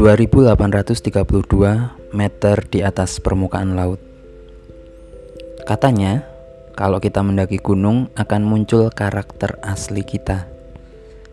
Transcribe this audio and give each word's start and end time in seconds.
2832 0.00 2.16
meter 2.16 2.56
di 2.72 2.80
atas 2.80 3.20
permukaan 3.20 3.76
laut. 3.76 4.00
Katanya, 5.68 6.24
kalau 6.72 7.04
kita 7.04 7.20
mendaki 7.20 7.60
gunung 7.60 8.08
akan 8.16 8.40
muncul 8.40 8.88
karakter 8.88 9.60
asli 9.60 10.00
kita. 10.00 10.48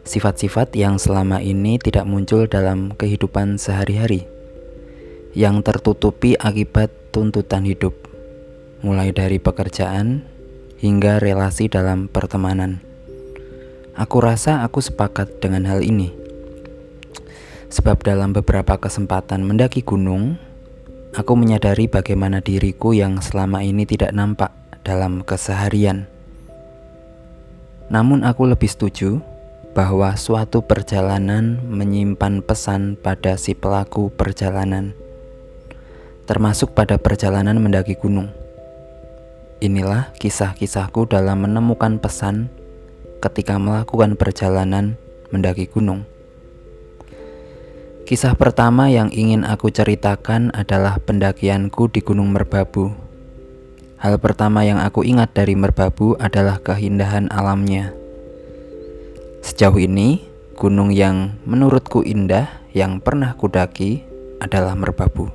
Sifat-sifat 0.04 0.76
yang 0.76 1.00
selama 1.00 1.40
ini 1.40 1.80
tidak 1.80 2.12
muncul 2.12 2.44
dalam 2.44 2.92
kehidupan 2.92 3.56
sehari-hari. 3.56 4.28
Yang 5.32 5.64
tertutupi 5.64 6.36
akibat 6.36 6.92
tuntutan 7.16 7.64
hidup. 7.64 7.96
Mulai 8.84 9.16
dari 9.16 9.40
pekerjaan 9.40 10.28
hingga 10.76 11.24
relasi 11.24 11.72
dalam 11.72 12.12
pertemanan. 12.12 12.84
Aku 13.96 14.20
rasa 14.20 14.68
aku 14.68 14.84
sepakat 14.84 15.40
dengan 15.40 15.64
hal 15.72 15.88
ini. 15.88 16.27
Sebab 17.68 18.00
dalam 18.00 18.32
beberapa 18.32 18.80
kesempatan 18.80 19.44
mendaki 19.44 19.84
gunung, 19.84 20.40
aku 21.12 21.36
menyadari 21.36 21.92
bagaimana 21.92 22.40
diriku 22.40 22.96
yang 22.96 23.20
selama 23.20 23.60
ini 23.60 23.84
tidak 23.84 24.16
nampak 24.16 24.56
dalam 24.88 25.20
keseharian. 25.20 26.08
Namun 27.92 28.24
aku 28.24 28.48
lebih 28.48 28.72
setuju 28.72 29.20
bahwa 29.76 30.16
suatu 30.16 30.64
perjalanan 30.64 31.60
menyimpan 31.68 32.40
pesan 32.40 32.96
pada 32.96 33.36
si 33.36 33.52
pelaku 33.52 34.16
perjalanan, 34.16 34.96
termasuk 36.24 36.72
pada 36.72 36.96
perjalanan 36.96 37.60
mendaki 37.60 38.00
gunung. 38.00 38.32
Inilah 39.60 40.16
kisah-kisahku 40.16 41.12
dalam 41.12 41.44
menemukan 41.44 42.00
pesan 42.00 42.48
ketika 43.20 43.60
melakukan 43.60 44.16
perjalanan 44.16 44.96
mendaki 45.36 45.68
gunung. 45.68 46.08
Kisah 48.08 48.40
pertama 48.40 48.88
yang 48.88 49.12
ingin 49.12 49.44
aku 49.44 49.68
ceritakan 49.68 50.56
adalah 50.56 50.96
pendakianku 50.96 51.92
di 51.92 52.00
Gunung 52.00 52.32
Merbabu. 52.32 52.96
Hal 54.00 54.16
pertama 54.24 54.64
yang 54.64 54.80
aku 54.80 55.04
ingat 55.04 55.36
dari 55.36 55.60
Merbabu 55.60 56.16
adalah 56.16 56.64
keindahan 56.64 57.28
alamnya. 57.28 57.92
Sejauh 59.44 59.76
ini, 59.76 60.24
gunung 60.56 60.96
yang 60.96 61.36
menurutku 61.44 62.00
indah 62.00 62.48
yang 62.72 63.04
pernah 63.04 63.36
kudaki 63.36 64.08
adalah 64.40 64.72
Merbabu. 64.80 65.28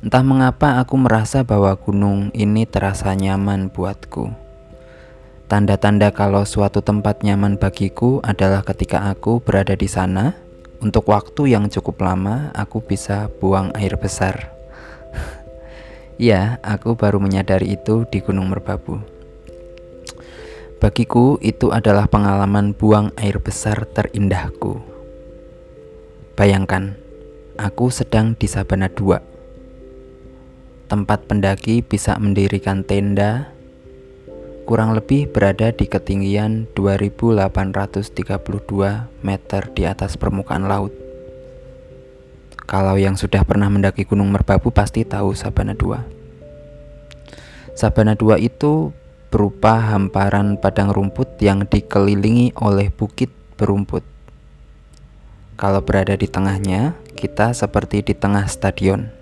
Entah 0.00 0.24
mengapa 0.24 0.80
aku 0.80 0.96
merasa 0.96 1.44
bahwa 1.44 1.76
gunung 1.76 2.32
ini 2.32 2.64
terasa 2.64 3.12
nyaman 3.12 3.68
buatku. 3.68 4.32
Tanda-tanda 5.52 6.16
kalau 6.16 6.48
suatu 6.48 6.80
tempat 6.80 7.20
nyaman 7.20 7.60
bagiku 7.60 8.24
adalah 8.24 8.64
ketika 8.64 9.12
aku 9.12 9.44
berada 9.44 9.76
di 9.76 9.84
sana 9.84 10.41
untuk 10.82 11.14
waktu 11.14 11.54
yang 11.54 11.70
cukup 11.70 12.02
lama, 12.02 12.50
aku 12.58 12.82
bisa 12.82 13.30
buang 13.38 13.70
air 13.78 13.94
besar. 13.94 14.50
ya, 16.18 16.58
aku 16.58 16.98
baru 16.98 17.22
menyadari 17.22 17.78
itu 17.78 18.02
di 18.10 18.18
Gunung 18.18 18.50
Merbabu. 18.50 18.98
Bagiku, 20.82 21.38
itu 21.38 21.70
adalah 21.70 22.10
pengalaman 22.10 22.74
buang 22.74 23.14
air 23.14 23.38
besar 23.38 23.86
terindahku. 23.94 24.82
Bayangkan, 26.34 26.98
aku 27.54 27.94
sedang 27.94 28.34
di 28.34 28.50
Sabana 28.50 28.90
2. 28.90 30.90
Tempat 30.90 31.30
pendaki 31.30 31.86
bisa 31.86 32.18
mendirikan 32.18 32.82
tenda 32.82 33.54
kurang 34.72 34.96
lebih 34.96 35.28
berada 35.28 35.68
di 35.68 35.84
ketinggian 35.84 36.64
2832 36.72 37.60
meter 39.20 39.68
di 39.68 39.84
atas 39.84 40.16
permukaan 40.16 40.64
laut. 40.64 40.96
Kalau 42.64 42.96
yang 42.96 43.20
sudah 43.20 43.44
pernah 43.44 43.68
mendaki 43.68 44.08
Gunung 44.08 44.32
Merbabu 44.32 44.72
pasti 44.72 45.04
tahu 45.04 45.36
Sabana 45.36 45.76
2. 45.76 47.76
Sabana 47.76 48.16
2 48.16 48.40
itu 48.40 48.96
berupa 49.28 49.76
hamparan 49.92 50.56
padang 50.56 50.88
rumput 50.88 51.36
yang 51.44 51.68
dikelilingi 51.68 52.56
oleh 52.56 52.88
bukit 52.88 53.28
berumput. 53.60 54.00
Kalau 55.60 55.84
berada 55.84 56.16
di 56.16 56.24
tengahnya, 56.24 56.96
kita 57.12 57.52
seperti 57.52 58.00
di 58.00 58.16
tengah 58.16 58.48
stadion. 58.48 59.12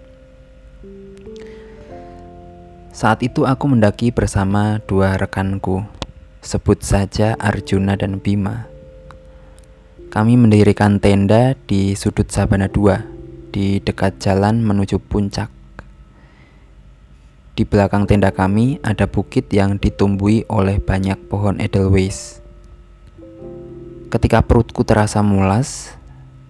Saat 2.90 3.22
itu 3.22 3.46
aku 3.46 3.70
mendaki 3.70 4.10
bersama 4.10 4.82
dua 4.82 5.14
rekanku, 5.14 5.86
sebut 6.42 6.82
saja 6.82 7.38
Arjuna 7.38 7.94
dan 7.94 8.18
Bima. 8.18 8.66
Kami 10.10 10.34
mendirikan 10.34 10.98
tenda 10.98 11.54
di 11.70 11.94
sudut 11.94 12.26
Sabana 12.34 12.66
2, 12.66 13.54
di 13.54 13.78
dekat 13.78 14.18
jalan 14.18 14.58
menuju 14.66 14.98
puncak. 14.98 15.46
Di 17.54 17.62
belakang 17.62 18.10
tenda 18.10 18.34
kami 18.34 18.82
ada 18.82 19.06
bukit 19.06 19.46
yang 19.54 19.78
ditumbuhi 19.78 20.42
oleh 20.50 20.82
banyak 20.82 21.30
pohon 21.30 21.62
edelweiss. 21.62 22.42
Ketika 24.10 24.42
perutku 24.42 24.82
terasa 24.82 25.22
mulas, 25.22 25.94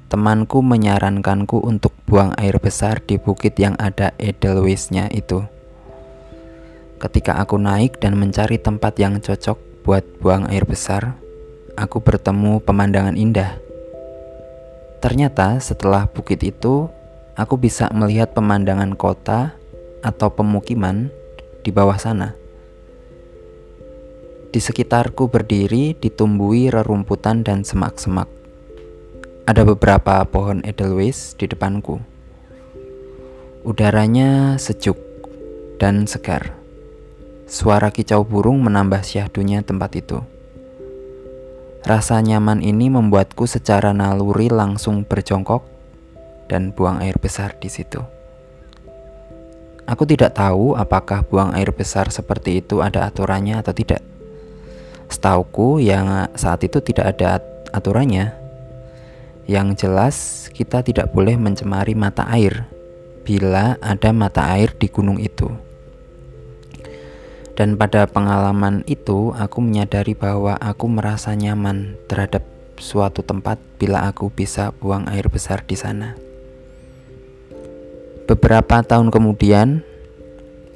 temanku 0.08 0.64
menyarankanku 0.64 1.60
untuk 1.60 1.92
buang 2.08 2.32
air 2.40 2.56
besar 2.56 3.04
di 3.04 3.20
bukit 3.20 3.60
yang 3.60 3.76
ada 3.76 4.16
edelweissnya 4.16 5.12
itu. 5.12 5.59
Ketika 7.00 7.40
aku 7.40 7.56
naik 7.56 7.96
dan 7.96 8.20
mencari 8.20 8.60
tempat 8.60 8.92
yang 9.00 9.24
cocok 9.24 9.56
buat 9.88 10.04
buang 10.20 10.52
air 10.52 10.68
besar, 10.68 11.16
aku 11.72 11.96
bertemu 12.04 12.60
pemandangan 12.60 13.16
indah. 13.16 13.56
Ternyata 15.00 15.56
setelah 15.64 16.04
bukit 16.12 16.44
itu, 16.44 16.92
aku 17.40 17.56
bisa 17.56 17.88
melihat 17.96 18.36
pemandangan 18.36 18.92
kota 19.00 19.56
atau 20.04 20.28
pemukiman 20.28 21.08
di 21.64 21.72
bawah 21.72 21.96
sana. 21.96 22.36
Di 24.52 24.60
sekitarku 24.60 25.32
berdiri 25.32 25.96
ditumbuhi 25.96 26.68
rerumputan 26.68 27.40
dan 27.40 27.64
semak-semak. 27.64 28.28
Ada 29.48 29.64
beberapa 29.64 30.20
pohon 30.28 30.60
edelweiss 30.68 31.32
di 31.40 31.48
depanku. 31.48 31.96
Udaranya 33.64 34.60
sejuk 34.60 35.00
dan 35.80 36.04
segar. 36.04 36.59
Suara 37.50 37.90
kicau 37.90 38.22
burung 38.22 38.62
menambah 38.62 39.02
syahdunya 39.02 39.66
tempat 39.66 39.98
itu. 39.98 40.22
Rasa 41.82 42.22
nyaman 42.22 42.62
ini 42.62 42.86
membuatku 42.86 43.42
secara 43.50 43.90
naluri 43.90 44.46
langsung 44.46 45.02
berjongkok 45.02 45.66
dan 46.46 46.70
buang 46.70 47.02
air 47.02 47.18
besar 47.18 47.58
di 47.58 47.66
situ. 47.66 47.98
Aku 49.82 50.06
tidak 50.06 50.38
tahu 50.38 50.78
apakah 50.78 51.26
buang 51.26 51.50
air 51.58 51.74
besar 51.74 52.14
seperti 52.14 52.62
itu 52.62 52.86
ada 52.86 53.10
aturannya 53.10 53.58
atau 53.58 53.74
tidak. 53.74 53.98
Setauku 55.10 55.82
yang 55.82 56.30
saat 56.38 56.62
itu 56.62 56.78
tidak 56.78 57.18
ada 57.18 57.42
aturannya. 57.74 58.30
Yang 59.50 59.68
jelas 59.82 60.16
kita 60.54 60.86
tidak 60.86 61.10
boleh 61.10 61.34
mencemari 61.34 61.98
mata 61.98 62.30
air 62.30 62.70
bila 63.26 63.74
ada 63.82 64.14
mata 64.14 64.54
air 64.54 64.70
di 64.78 64.86
gunung 64.86 65.18
itu. 65.18 65.69
Dan 67.58 67.74
pada 67.74 68.06
pengalaman 68.06 68.86
itu, 68.86 69.34
aku 69.34 69.58
menyadari 69.60 70.14
bahwa 70.14 70.54
aku 70.56 70.86
merasa 70.86 71.34
nyaman 71.34 71.98
terhadap 72.06 72.46
suatu 72.80 73.20
tempat 73.20 73.60
bila 73.76 74.08
aku 74.08 74.32
bisa 74.32 74.72
buang 74.80 75.04
air 75.10 75.28
besar 75.28 75.66
di 75.66 75.76
sana. 75.76 76.16
Beberapa 78.24 78.80
tahun 78.86 79.10
kemudian, 79.10 79.82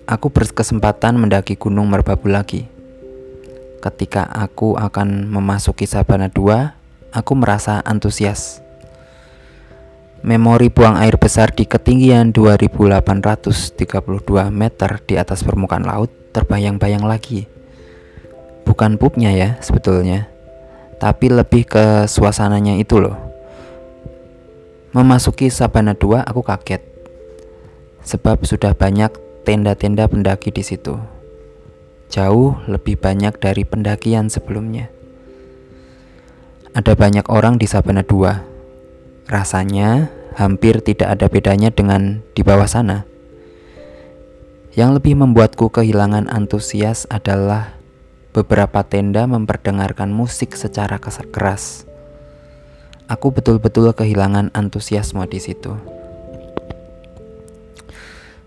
aku 0.04 0.28
berkesempatan 0.28 1.16
mendaki 1.16 1.56
Gunung 1.56 1.88
Merbabu 1.88 2.28
lagi. 2.28 2.68
Ketika 3.80 4.26
aku 4.26 4.74
akan 4.74 5.30
memasuki 5.30 5.86
Sabana 5.86 6.28
2, 6.28 7.15
aku 7.15 7.32
merasa 7.38 7.78
antusias. 7.84 8.65
Memori 10.24 10.72
buang 10.72 10.97
air 10.97 11.20
besar 11.20 11.53
di 11.53 11.68
ketinggian 11.68 12.32
2832 12.32 14.48
meter 14.48 14.91
di 15.04 15.20
atas 15.20 15.44
permukaan 15.44 15.84
laut 15.84 16.23
terbayang-bayang 16.34 17.07
lagi. 17.07 17.47
Bukan 18.66 18.98
pupnya 18.98 19.31
ya 19.31 19.54
sebetulnya, 19.63 20.27
tapi 20.98 21.31
lebih 21.31 21.65
ke 21.71 22.10
suasananya 22.10 22.75
itu 22.77 22.98
loh. 22.98 23.15
Memasuki 24.91 25.47
Sabana 25.51 25.95
2 25.95 26.27
aku 26.27 26.42
kaget. 26.42 26.83
Sebab 28.03 28.42
sudah 28.42 28.75
banyak 28.75 29.10
tenda-tenda 29.47 30.10
pendaki 30.10 30.51
di 30.51 30.66
situ. 30.66 30.98
Jauh 32.13 32.59
lebih 32.71 33.01
banyak 33.01 33.39
dari 33.41 33.65
pendakian 33.66 34.30
sebelumnya. 34.30 34.91
Ada 36.75 36.95
banyak 36.98 37.27
orang 37.30 37.59
di 37.59 37.66
Sabana 37.71 38.03
2. 38.03 39.30
Rasanya 39.30 40.10
hampir 40.34 40.83
tidak 40.83 41.19
ada 41.19 41.27
bedanya 41.30 41.71
dengan 41.71 42.22
di 42.34 42.42
bawah 42.42 42.66
sana. 42.66 43.07
Yang 44.74 44.98
lebih 44.98 45.15
membuatku 45.22 45.71
kehilangan 45.71 46.26
antusias 46.26 47.06
adalah 47.06 47.78
beberapa 48.34 48.82
tenda 48.82 49.22
memperdengarkan 49.22 50.10
musik 50.10 50.59
secara 50.59 50.98
keras. 50.98 51.86
Aku 53.06 53.30
betul-betul 53.30 53.94
kehilangan 53.94 54.50
antusiasme 54.50 55.22
di 55.30 55.38
situ. 55.38 55.78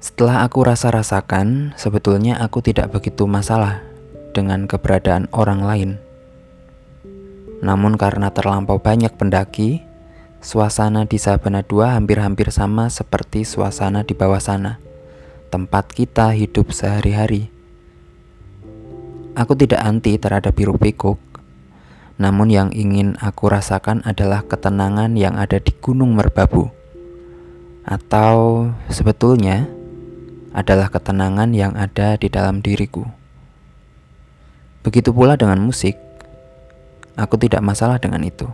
Setelah 0.03 0.43
aku 0.43 0.67
rasa-rasakan, 0.67 1.71
sebetulnya 1.79 2.43
aku 2.43 2.59
tidak 2.59 2.91
begitu 2.91 3.23
masalah 3.23 3.79
dengan 4.35 4.67
keberadaan 4.67 5.31
orang 5.31 5.63
lain. 5.63 5.91
Namun 7.63 7.95
karena 7.95 8.35
terlampau 8.35 8.83
banyak 8.83 9.15
pendaki, 9.15 9.79
suasana 10.43 11.07
di 11.07 11.15
Sabana 11.15 11.63
2 11.63 11.95
hampir-hampir 11.95 12.51
sama 12.51 12.91
seperti 12.91 13.47
suasana 13.47 14.03
di 14.03 14.11
bawah 14.11 14.43
sana, 14.43 14.83
tempat 15.47 15.89
kita 15.95 16.35
hidup 16.35 16.75
sehari-hari. 16.75 17.47
Aku 19.37 19.55
tidak 19.55 19.79
anti 19.79 20.19
terhadap 20.19 20.51
biru 20.57 20.75
pikuk, 20.75 21.21
namun 22.17 22.49
yang 22.49 22.69
ingin 22.73 23.15
aku 23.21 23.47
rasakan 23.47 24.01
adalah 24.03 24.43
ketenangan 24.43 25.13
yang 25.15 25.37
ada 25.37 25.61
di 25.61 25.71
Gunung 25.77 26.17
Merbabu. 26.17 26.73
Atau 27.87 28.67
sebetulnya 28.91 29.69
adalah 30.51 30.91
ketenangan 30.91 31.53
yang 31.53 31.77
ada 31.77 32.17
di 32.19 32.27
dalam 32.27 32.59
diriku. 32.59 33.07
Begitu 34.81 35.13
pula 35.13 35.37
dengan 35.37 35.61
musik. 35.61 35.95
Aku 37.13 37.37
tidak 37.37 37.61
masalah 37.61 38.01
dengan 38.01 38.25
itu. 38.25 38.49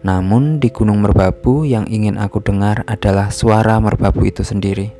Namun 0.00 0.64
di 0.64 0.72
Gunung 0.72 1.04
Merbabu 1.04 1.68
yang 1.68 1.84
ingin 1.84 2.16
aku 2.16 2.40
dengar 2.40 2.88
adalah 2.88 3.28
suara 3.28 3.76
merbabu 3.76 4.24
itu 4.24 4.40
sendiri. 4.40 4.99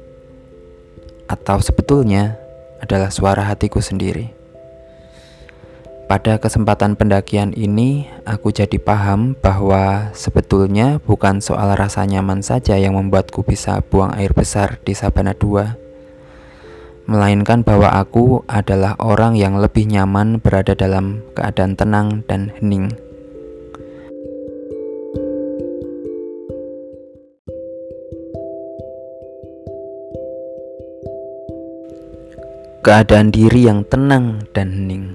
Atau 1.31 1.63
sebetulnya 1.63 2.35
adalah 2.83 3.15
suara 3.15 3.47
hatiku 3.47 3.79
sendiri. 3.79 4.35
Pada 6.11 6.43
kesempatan 6.43 6.99
pendakian 6.99 7.55
ini, 7.55 8.11
aku 8.27 8.51
jadi 8.51 8.83
paham 8.83 9.39
bahwa 9.39 10.11
sebetulnya 10.11 10.99
bukan 10.99 11.39
soal 11.39 11.71
rasa 11.79 12.03
nyaman 12.03 12.43
saja 12.43 12.75
yang 12.75 12.99
membuatku 12.99 13.47
bisa 13.47 13.79
buang 13.79 14.11
air 14.19 14.35
besar 14.35 14.83
di 14.83 14.91
Sabana 14.91 15.39
2, 15.39 17.07
melainkan 17.07 17.63
bahwa 17.63 17.95
aku 17.95 18.43
adalah 18.51 18.99
orang 18.99 19.39
yang 19.39 19.63
lebih 19.63 19.87
nyaman 19.87 20.43
berada 20.43 20.75
dalam 20.75 21.23
keadaan 21.39 21.79
tenang 21.79 22.27
dan 22.27 22.51
hening. 22.59 22.91
Keadaan 32.81 33.29
diri 33.29 33.69
yang 33.69 33.85
tenang 33.85 34.49
dan 34.57 34.73
hening. 34.73 35.13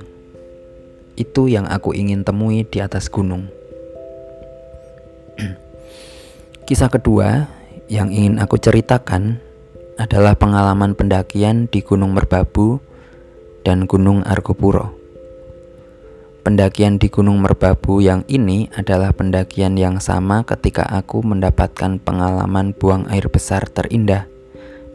Itu 1.17 1.49
yang 1.49 1.65
aku 1.65 1.97
ingin 1.97 2.21
temui 2.21 2.61
di 2.61 2.77
atas 2.77 3.09
gunung. 3.09 3.49
Kisah 6.69 6.93
kedua 6.93 7.49
yang 7.89 8.13
ingin 8.13 8.37
aku 8.37 8.61
ceritakan 8.61 9.41
adalah 9.97 10.37
pengalaman 10.37 10.93
pendakian 10.93 11.65
di 11.65 11.81
Gunung 11.81 12.13
Merbabu 12.13 12.77
dan 13.65 13.89
Gunung 13.89 14.21
Argopuro. 14.21 14.93
Pendakian 16.45 17.01
di 17.01 17.09
Gunung 17.09 17.41
Merbabu 17.41 17.97
yang 17.97 18.21
ini 18.29 18.69
adalah 18.77 19.09
pendakian 19.09 19.73
yang 19.73 19.97
sama 19.97 20.45
ketika 20.45 20.85
aku 20.85 21.25
mendapatkan 21.25 21.97
pengalaman 21.97 22.77
buang 22.77 23.09
air 23.09 23.25
besar 23.25 23.65
terindah 23.65 24.34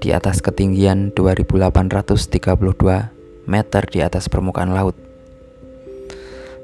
di 0.00 0.16
atas 0.16 0.40
ketinggian 0.40 1.12
2832 1.12 3.44
meter 3.44 3.82
di 3.86 4.00
atas 4.00 4.32
permukaan 4.32 4.72
laut. 4.72 4.96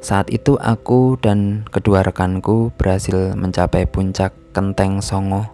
Saat 0.01 0.33
itu 0.33 0.57
aku 0.57 1.21
dan 1.21 1.69
kedua 1.69 2.01
rekanku 2.07 2.73
berhasil 2.79 3.37
mencapai 3.37 3.85
puncak 3.85 4.33
Kenteng 4.57 5.05
Songo. 5.05 5.53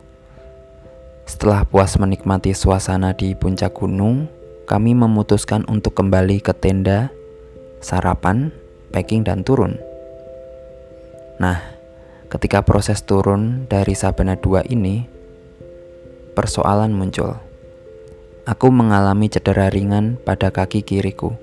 Setelah 1.27 1.67
puas 1.67 1.97
menikmati 1.99 2.53
suasana 2.53 3.17
di 3.17 3.33
puncak 3.33 3.75
gunung, 3.75 4.29
kami 4.69 4.93
memutuskan 4.93 5.65
untuk 5.67 5.97
kembali 5.97 6.45
ke 6.45 6.53
tenda, 6.53 7.09
sarapan, 7.81 8.53
packing 8.93 9.25
dan 9.25 9.43
turun. 9.43 9.81
Nah, 11.41 11.59
ketika 12.29 12.61
proses 12.63 13.01
turun 13.03 13.65
dari 13.67 13.97
Sabana 13.97 14.37
2 14.37 14.69
ini, 14.69 15.09
persoalan 16.37 16.93
muncul. 16.93 17.52
Aku 18.43 18.75
mengalami 18.75 19.31
cedera 19.31 19.71
ringan 19.71 20.19
pada 20.19 20.51
kaki 20.51 20.83
kiriku. 20.83 21.39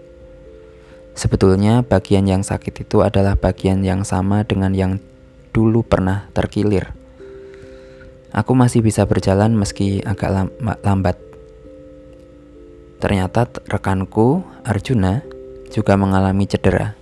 Sebetulnya 1.15 1.79
bagian 1.79 2.27
yang 2.27 2.43
sakit 2.43 2.83
itu 2.83 3.07
adalah 3.07 3.39
bagian 3.39 3.87
yang 3.87 4.03
sama 4.03 4.43
dengan 4.43 4.75
yang 4.75 4.99
dulu 5.55 5.79
pernah 5.79 6.27
terkilir. 6.35 6.91
Aku 8.35 8.51
masih 8.51 8.83
bisa 8.83 9.07
berjalan 9.07 9.55
meski 9.55 10.03
agak 10.03 10.51
lambat. 10.83 11.15
Ternyata 12.99 13.47
rekanku, 13.71 14.43
Arjuna, 14.67 15.23
juga 15.71 15.95
mengalami 15.95 16.51
cedera. 16.51 16.99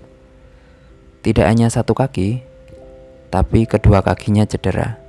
Tidak 1.25 1.41
hanya 1.41 1.73
satu 1.73 1.97
kaki, 1.97 2.45
tapi 3.33 3.65
kedua 3.65 4.05
kakinya 4.05 4.45
cedera. 4.45 5.01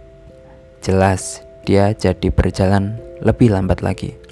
Jelas, 0.81 1.45
dia 1.69 1.93
jadi 1.93 2.33
berjalan 2.33 2.97
lebih 3.21 3.53
lambat 3.53 3.85
lagi. 3.85 4.28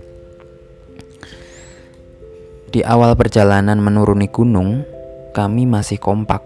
Di 2.67 2.83
awal 2.83 3.15
perjalanan 3.15 3.79
menuruni 3.79 4.27
gunung, 4.27 4.83
kami 5.31 5.71
masih 5.71 6.03
kompak, 6.03 6.43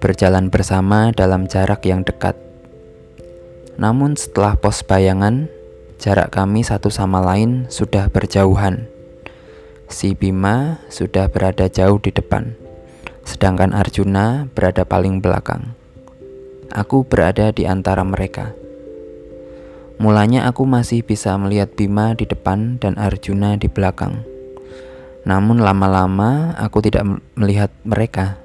berjalan 0.00 0.48
bersama 0.48 1.12
dalam 1.12 1.44
jarak 1.44 1.84
yang 1.84 2.00
dekat. 2.00 2.32
Namun, 3.76 4.16
setelah 4.16 4.56
pos 4.56 4.80
bayangan, 4.80 5.52
jarak 6.00 6.32
kami 6.32 6.64
satu 6.64 6.88
sama 6.88 7.20
lain 7.20 7.68
sudah 7.68 8.08
berjauhan. 8.08 8.88
Si 9.92 10.16
Bima 10.16 10.80
sudah 10.88 11.28
berada 11.28 11.68
jauh 11.68 12.00
di 12.00 12.08
depan, 12.08 12.56
sedangkan 13.28 13.76
Arjuna 13.76 14.48
berada 14.56 14.88
paling 14.88 15.20
belakang. 15.20 15.76
Aku 16.72 17.04
berada 17.04 17.52
di 17.52 17.68
antara 17.68 18.00
mereka. 18.00 18.56
Mulanya 20.00 20.48
aku 20.48 20.64
masih 20.64 21.04
bisa 21.04 21.36
melihat 21.36 21.76
Bima 21.76 22.16
di 22.16 22.24
depan 22.24 22.80
dan 22.80 22.96
Arjuna 22.96 23.60
di 23.60 23.68
belakang. 23.68 24.31
Namun 25.22 25.62
lama-lama 25.62 26.58
aku 26.58 26.82
tidak 26.82 27.06
melihat 27.38 27.70
mereka. 27.86 28.42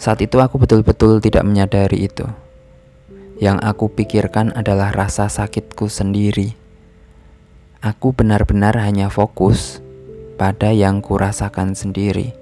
Saat 0.00 0.24
itu 0.24 0.40
aku 0.40 0.56
betul-betul 0.58 1.20
tidak 1.20 1.44
menyadari 1.44 2.08
itu. 2.08 2.26
Yang 3.38 3.58
aku 3.62 3.86
pikirkan 3.92 4.50
adalah 4.56 4.90
rasa 4.90 5.28
sakitku 5.28 5.86
sendiri. 5.86 6.56
Aku 7.82 8.14
benar-benar 8.14 8.78
hanya 8.78 9.10
fokus 9.10 9.82
pada 10.38 10.70
yang 10.74 11.02
kurasakan 11.02 11.74
sendiri. 11.74 12.34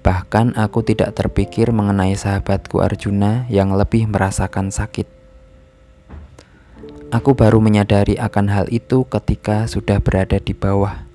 Bahkan 0.00 0.56
aku 0.56 0.80
tidak 0.86 1.12
terpikir 1.18 1.74
mengenai 1.74 2.16
sahabatku 2.16 2.80
Arjuna 2.80 3.50
yang 3.52 3.74
lebih 3.74 4.08
merasakan 4.08 4.72
sakit. 4.72 5.06
Aku 7.10 7.34
baru 7.34 7.58
menyadari 7.58 8.14
akan 8.14 8.46
hal 8.46 8.66
itu 8.70 9.02
ketika 9.10 9.66
sudah 9.66 9.98
berada 9.98 10.38
di 10.38 10.54
bawah. 10.54 11.09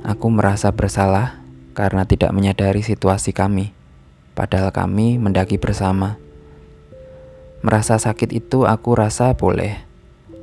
Aku 0.00 0.32
merasa 0.32 0.72
bersalah 0.72 1.44
karena 1.76 2.08
tidak 2.08 2.32
menyadari 2.32 2.80
situasi 2.80 3.36
kami, 3.36 3.76
padahal 4.32 4.72
kami 4.72 5.20
mendaki 5.20 5.60
bersama. 5.60 6.16
Merasa 7.60 8.00
sakit 8.00 8.32
itu 8.32 8.64
aku 8.64 8.96
rasa 8.96 9.36
boleh, 9.36 9.84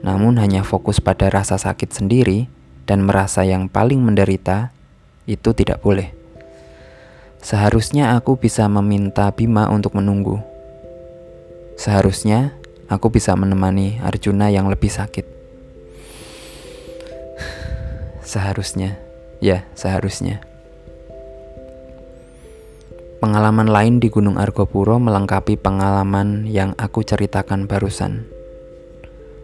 namun 0.05 0.37
hanya 0.37 0.61
fokus 0.61 1.01
pada 1.01 1.33
rasa 1.33 1.57
sakit 1.57 1.89
sendiri 1.89 2.45
dan 2.85 3.01
merasa 3.01 3.41
yang 3.41 3.65
paling 3.65 3.97
menderita 3.97 4.69
itu 5.25 5.49
tidak 5.57 5.81
boleh. 5.81 6.13
Seharusnya 7.41 8.13
aku 8.13 8.37
bisa 8.37 8.69
meminta 8.69 9.25
Bima 9.33 9.73
untuk 9.73 9.97
menunggu. 9.97 10.37
Seharusnya 11.81 12.53
aku 12.89 13.09
bisa 13.09 13.33
menemani 13.33 13.97
Arjuna 14.05 14.53
yang 14.53 14.69
lebih 14.69 14.93
sakit. 14.93 15.25
Seharusnya. 18.21 19.06
Ya, 19.37 19.69
seharusnya. 19.77 20.41
Pengalaman 23.17 23.65
lain 23.65 23.97
di 23.97 24.13
Gunung 24.13 24.37
Argopuro 24.37 25.01
melengkapi 25.01 25.57
pengalaman 25.57 26.45
yang 26.45 26.77
aku 26.77 27.01
ceritakan 27.01 27.65
barusan. 27.65 28.29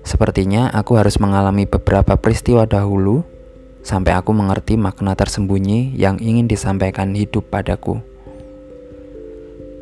Sepertinya 0.06 0.70
aku 0.70 0.94
harus 1.00 1.18
mengalami 1.18 1.66
beberapa 1.66 2.14
peristiwa 2.14 2.70
dahulu 2.70 3.26
sampai 3.82 4.14
aku 4.14 4.30
mengerti 4.30 4.78
makna 4.78 5.18
tersembunyi 5.18 5.98
yang 5.98 6.22
ingin 6.22 6.46
disampaikan 6.46 7.18
hidup 7.18 7.50
padaku. 7.50 7.98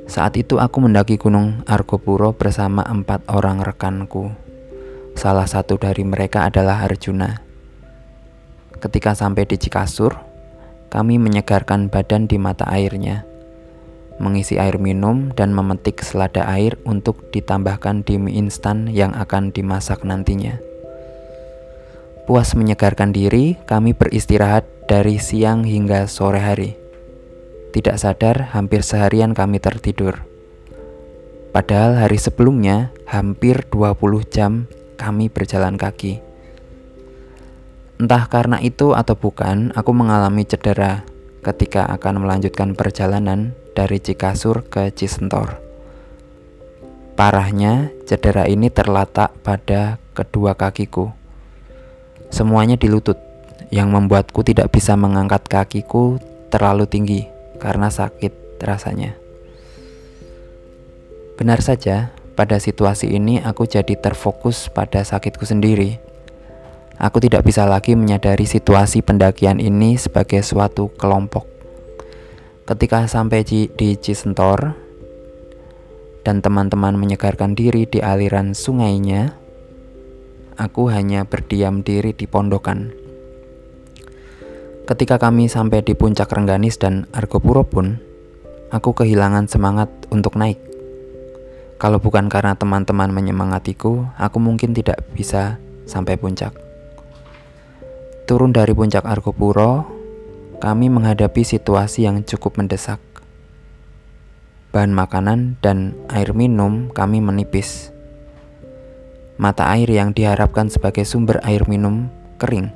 Saat 0.08 0.36
itu 0.40 0.60
aku 0.60 0.84
mendaki 0.84 1.16
Gunung 1.20 1.64
Argopuro 1.68 2.32
bersama 2.32 2.84
empat 2.88 3.28
orang 3.32 3.60
rekanku. 3.60 4.32
Salah 5.20 5.48
satu 5.48 5.76
dari 5.76 6.08
mereka 6.08 6.48
adalah 6.48 6.84
Arjuna. 6.84 7.51
Ketika 8.82 9.14
sampai 9.14 9.46
di 9.46 9.62
Cikasur, 9.62 10.18
kami 10.90 11.22
menyegarkan 11.22 11.94
badan 11.94 12.26
di 12.26 12.42
mata 12.42 12.66
airnya. 12.66 13.30
mengisi 14.22 14.62
air 14.62 14.78
minum, 14.78 15.34
dan 15.34 15.50
memetik 15.50 16.06
selada 16.06 16.46
air 16.46 16.78
untuk 16.86 17.34
ditambahkan 17.34 18.06
di 18.06 18.22
mie 18.22 18.38
instan 18.38 18.86
yang 18.86 19.18
akan 19.18 19.50
dimasak 19.50 20.06
nantinya. 20.06 20.62
Puas 22.30 22.54
menyegarkan 22.54 23.10
diri, 23.10 23.58
kami 23.66 23.98
beristirahat 23.98 24.70
dari 24.86 25.18
siang 25.18 25.66
hingga 25.66 26.06
sore 26.06 26.38
hari. 26.38 26.78
Tidak 27.74 27.98
sadar, 27.98 28.54
hampir 28.54 28.86
seharian 28.86 29.34
kami 29.34 29.58
tertidur. 29.58 30.22
Padahal 31.50 31.98
hari 31.98 32.22
sebelumnya, 32.22 32.94
hampir 33.10 33.66
20 33.74 34.22
jam 34.30 34.70
kami 35.02 35.34
berjalan 35.34 35.82
kaki. 35.82 36.31
Entah 38.02 38.26
karena 38.26 38.58
itu 38.58 38.98
atau 38.98 39.14
bukan, 39.14 39.70
aku 39.78 39.94
mengalami 39.94 40.42
cedera 40.42 41.06
ketika 41.46 41.86
akan 41.86 42.26
melanjutkan 42.26 42.74
perjalanan 42.74 43.54
dari 43.78 44.02
Cikasur 44.02 44.66
ke 44.66 44.90
Cisentor. 44.90 45.62
Parahnya, 47.14 47.94
cedera 48.10 48.50
ini 48.50 48.74
terletak 48.74 49.38
pada 49.46 50.02
kedua 50.18 50.58
kakiku. 50.58 51.14
Semuanya 52.34 52.74
di 52.74 52.90
lutut, 52.90 53.22
yang 53.70 53.94
membuatku 53.94 54.42
tidak 54.42 54.74
bisa 54.74 54.98
mengangkat 54.98 55.46
kakiku 55.46 56.18
terlalu 56.50 56.90
tinggi 56.90 57.30
karena 57.62 57.94
sakit 57.94 58.66
rasanya. 58.66 59.14
Benar 61.38 61.62
saja, 61.62 62.10
pada 62.34 62.58
situasi 62.58 63.14
ini 63.14 63.46
aku 63.46 63.70
jadi 63.70 63.94
terfokus 63.94 64.74
pada 64.74 65.06
sakitku 65.06 65.46
sendiri. 65.46 66.11
Aku 67.02 67.18
tidak 67.18 67.50
bisa 67.50 67.66
lagi 67.66 67.98
menyadari 67.98 68.46
situasi 68.46 69.02
pendakian 69.02 69.58
ini 69.58 69.98
sebagai 69.98 70.46
suatu 70.46 70.94
kelompok. 70.94 71.50
Ketika 72.70 73.10
sampai 73.10 73.42
di 73.42 73.98
Cisentor 73.98 74.78
dan 76.22 76.46
teman-teman 76.46 76.94
menyegarkan 76.94 77.58
diri 77.58 77.90
di 77.90 78.06
aliran 78.06 78.54
sungainya, 78.54 79.34
aku 80.62 80.94
hanya 80.94 81.26
berdiam 81.26 81.82
diri 81.82 82.14
di 82.14 82.30
pondokan 82.30 83.02
Ketika 84.92 85.16
kami 85.16 85.48
sampai 85.48 85.86
di 85.88 85.96
puncak 85.96 86.28
Rengganis 86.36 86.76
dan 86.76 87.08
Argopuro 87.16 87.64
pun, 87.64 87.96
aku 88.76 88.92
kehilangan 88.92 89.48
semangat 89.48 89.88
untuk 90.12 90.36
naik. 90.36 90.60
Kalau 91.80 92.04
bukan 92.04 92.28
karena 92.28 92.60
teman-teman 92.60 93.08
menyemangatiku, 93.08 94.12
aku 94.20 94.38
mungkin 94.44 94.76
tidak 94.76 95.00
bisa 95.16 95.64
sampai 95.88 96.20
puncak. 96.20 96.71
Turun 98.32 98.56
dari 98.56 98.72
puncak 98.72 99.04
Argopuro, 99.04 99.84
kami 100.64 100.88
menghadapi 100.88 101.44
situasi 101.44 102.08
yang 102.08 102.24
cukup 102.24 102.56
mendesak. 102.56 103.04
Bahan 104.72 104.96
makanan 104.96 105.60
dan 105.60 106.00
air 106.08 106.32
minum 106.32 106.88
kami 106.96 107.20
menipis. 107.20 107.92
Mata 109.36 109.68
air 109.76 109.92
yang 109.92 110.16
diharapkan 110.16 110.72
sebagai 110.72 111.04
sumber 111.04 111.44
air 111.44 111.68
minum 111.68 112.08
kering 112.40 112.72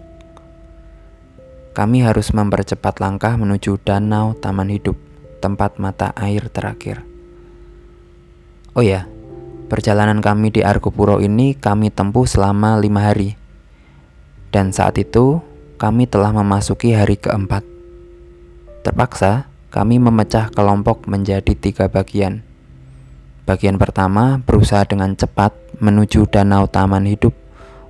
kami 1.72 2.04
harus 2.04 2.36
mempercepat 2.36 3.00
langkah 3.00 3.36
menuju 3.36 3.80
danau 3.84 4.36
taman 4.36 4.72
hidup, 4.72 4.96
tempat 5.40 5.80
mata 5.80 6.12
air 6.16 6.52
terakhir. 6.52 7.04
Oh 8.76 8.84
ya, 8.84 9.08
perjalanan 9.72 10.20
kami 10.20 10.52
di 10.52 10.64
Argopuro 10.64 11.24
ini 11.24 11.56
kami 11.56 11.96
tempuh 11.96 12.28
selama 12.28 12.76
lima 12.76 13.08
hari. 13.08 13.45
Dan 14.56 14.72
saat 14.72 14.96
itu, 14.96 15.44
kami 15.76 16.08
telah 16.08 16.32
memasuki 16.32 16.96
hari 16.96 17.20
keempat. 17.20 17.60
Terpaksa, 18.88 19.52
kami 19.68 20.00
memecah 20.00 20.48
kelompok 20.48 21.12
menjadi 21.12 21.52
tiga 21.60 21.92
bagian. 21.92 22.40
Bagian 23.44 23.76
pertama 23.76 24.40
berusaha 24.40 24.88
dengan 24.88 25.12
cepat 25.20 25.52
menuju 25.84 26.32
danau 26.32 26.72
taman 26.72 27.04
hidup 27.04 27.36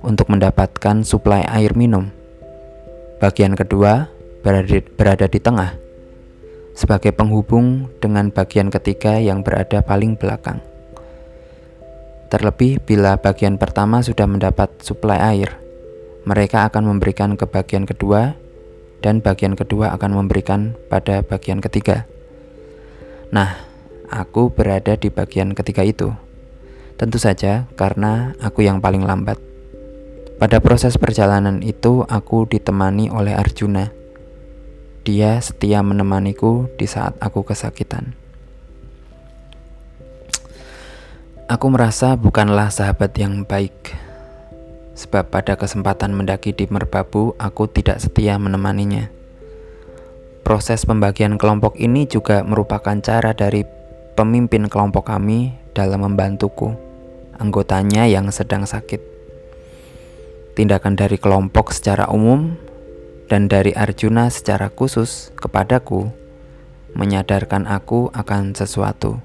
untuk 0.02 0.26
mendapatkan 0.26 1.06
suplai 1.06 1.46
air 1.46 1.78
minum. 1.78 2.10
Bagian 3.22 3.54
kedua 3.54 4.10
berada 4.42 4.66
di, 4.66 4.82
berada 4.82 5.30
di 5.30 5.38
tengah, 5.38 5.70
sebagai 6.74 7.14
penghubung 7.14 7.86
dengan 8.02 8.34
bagian 8.34 8.74
ketiga 8.74 9.22
yang 9.22 9.46
berada 9.46 9.86
paling 9.86 10.18
belakang. 10.18 10.58
Terlebih 12.26 12.82
bila 12.82 13.14
bagian 13.22 13.54
pertama 13.54 14.02
sudah 14.02 14.26
mendapat 14.26 14.66
suplai 14.82 15.22
air, 15.22 15.65
mereka 16.26 16.66
akan 16.66 16.90
memberikan 16.90 17.38
ke 17.38 17.46
bagian 17.46 17.86
kedua, 17.86 18.34
dan 18.98 19.22
bagian 19.22 19.54
kedua 19.54 19.94
akan 19.94 20.18
memberikan 20.18 20.74
pada 20.90 21.22
bagian 21.22 21.62
ketiga. 21.62 22.10
Nah, 23.30 23.54
aku 24.10 24.50
berada 24.50 24.98
di 24.98 25.06
bagian 25.06 25.54
ketiga 25.54 25.86
itu. 25.86 26.10
Tentu 26.98 27.22
saja 27.22 27.70
karena 27.78 28.34
aku 28.42 28.66
yang 28.66 28.82
paling 28.82 29.06
lambat. 29.06 29.38
Pada 30.36 30.58
proses 30.60 30.98
perjalanan 30.98 31.62
itu, 31.62 32.02
aku 32.04 32.44
ditemani 32.44 33.08
oleh 33.08 33.32
Arjuna. 33.32 33.94
Dia 35.06 35.38
setia 35.38 35.86
menemaniku 35.86 36.66
di 36.74 36.90
saat 36.90 37.14
aku 37.22 37.46
kesakitan. 37.46 38.18
Aku 41.46 41.70
merasa 41.70 42.18
bukanlah 42.18 42.74
sahabat 42.74 43.14
yang 43.14 43.46
baik, 43.46 43.94
sebab 44.96 45.28
pada 45.28 45.60
kesempatan 45.60 46.16
mendaki 46.16 46.56
di 46.56 46.64
Merbabu, 46.66 47.36
aku 47.36 47.68
tidak 47.68 48.00
setia 48.00 48.40
menemaninya. 48.40 49.12
Proses 50.42 50.82
pembagian 50.88 51.36
kelompok 51.36 51.76
ini 51.76 52.08
juga 52.08 52.40
merupakan 52.42 52.96
cara 53.04 53.36
dari 53.36 53.62
pemimpin 54.16 54.66
kelompok 54.66 55.12
kami 55.12 55.52
dalam 55.76 56.02
membantuku, 56.02 56.72
anggotanya 57.36 58.08
yang 58.08 58.32
sedang 58.32 58.64
sakit 58.64 59.16
tindakan 60.56 60.96
dari 60.96 61.20
kelompok 61.20 61.68
secara 61.76 62.08
umum 62.08 62.56
dan 63.28 63.44
dari 63.44 63.76
Arjuna 63.76 64.32
secara 64.32 64.72
khusus 64.72 65.28
kepadaku 65.36 66.08
menyadarkan 66.96 67.68
aku 67.68 68.08
akan 68.16 68.56
sesuatu 68.56 69.20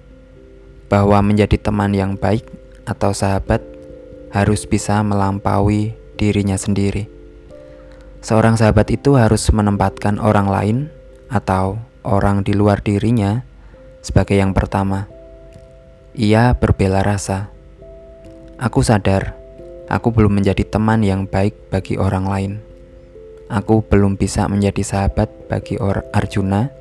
bahwa 0.92 1.24
menjadi 1.24 1.56
teman 1.56 1.96
yang 1.96 2.20
baik 2.20 2.44
atau 2.84 3.16
sahabat 3.16 3.64
harus 4.32 4.68
bisa 4.68 5.00
melampaui 5.06 5.96
dirinya 6.18 6.56
sendiri. 6.56 7.08
Seorang 8.20 8.58
sahabat 8.58 8.90
itu 8.92 9.16
harus 9.20 9.48
menempatkan 9.54 10.18
orang 10.18 10.48
lain 10.48 10.78
atau 11.30 11.80
orang 12.04 12.44
di 12.44 12.56
luar 12.56 12.80
dirinya 12.84 13.44
sebagai 14.02 14.36
yang 14.40 14.56
pertama. 14.56 15.08
Ia 16.18 16.58
berbela 16.58 17.06
rasa. 17.06 17.52
Aku 18.62 18.86
sadar 18.86 19.42
Aku 19.92 20.16
belum 20.16 20.40
menjadi 20.40 20.64
teman 20.64 21.04
yang 21.04 21.28
baik 21.28 21.68
bagi 21.68 22.00
orang 22.00 22.24
lain. 22.24 22.52
Aku 23.52 23.84
belum 23.84 24.16
bisa 24.16 24.48
menjadi 24.48 24.80
sahabat 24.88 25.52
bagi 25.52 25.76
Arjuna 26.16 26.72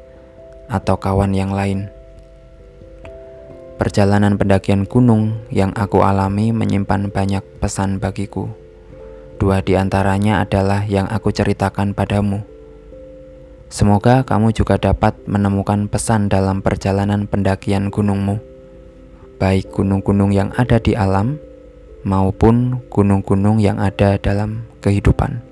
atau 0.70 0.94
kawan 0.94 1.34
yang 1.34 1.50
lain. 1.50 1.90
Perjalanan 3.80 4.36
pendakian 4.36 4.84
gunung 4.84 5.40
yang 5.48 5.72
aku 5.72 6.04
alami 6.04 6.52
menyimpan 6.52 7.08
banyak 7.08 7.40
pesan 7.64 7.96
bagiku. 7.96 8.52
Dua 9.40 9.64
di 9.64 9.72
antaranya 9.72 10.44
adalah 10.44 10.84
yang 10.84 11.08
aku 11.08 11.32
ceritakan 11.32 11.96
padamu. 11.96 12.44
Semoga 13.72 14.20
kamu 14.28 14.52
juga 14.52 14.76
dapat 14.76 15.16
menemukan 15.24 15.88
pesan 15.88 16.28
dalam 16.28 16.60
perjalanan 16.60 17.24
pendakian 17.24 17.88
gunungmu, 17.88 18.36
baik 19.40 19.72
gunung-gunung 19.72 20.28
yang 20.28 20.52
ada 20.60 20.76
di 20.76 20.92
alam 20.92 21.40
maupun 22.04 22.84
gunung-gunung 22.92 23.64
yang 23.64 23.80
ada 23.80 24.20
dalam 24.20 24.68
kehidupan. 24.84 25.49